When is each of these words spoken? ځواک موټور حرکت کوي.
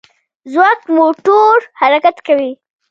ځواک 0.51 0.81
موټور 0.97 1.55
حرکت 1.79 2.15
کوي. 2.27 2.51